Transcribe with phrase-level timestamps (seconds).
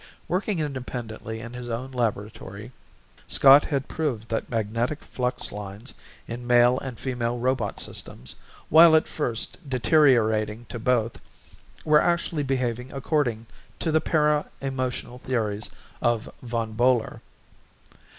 [0.27, 2.71] Working independently in his own laboratory
[3.27, 5.93] Scott had proved that the magnetic flux lines
[6.27, 8.35] in male and female robot systems,
[8.69, 11.19] while at first deteriorating to both,
[11.85, 13.45] were actually behaving according
[13.77, 15.69] to the para emotional theories
[16.01, 17.21] of von Bohler.